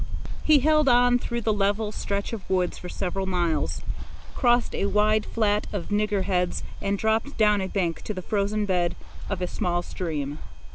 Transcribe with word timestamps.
He 0.43 0.61
held 0.61 0.89
on 0.89 1.19
through 1.19 1.41
the 1.41 1.53
level 1.53 1.91
stretch 1.91 2.33
of 2.33 2.49
woods 2.49 2.75
for 2.79 2.89
several 2.89 3.27
miles, 3.27 3.83
crossed 4.33 4.73
a 4.73 4.87
wide 4.87 5.27
flat 5.27 5.67
of 5.71 5.89
nigger 5.89 6.23
heads, 6.23 6.63
and 6.81 6.97
dropped 6.97 7.37
down 7.37 7.61
a 7.61 7.67
bank 7.67 8.01
to 8.05 8.13
the 8.15 8.23
frozen 8.23 8.65
bed 8.65 8.95
of 9.29 9.43
a 9.43 9.47
small 9.47 9.83
stream. 9.83 10.39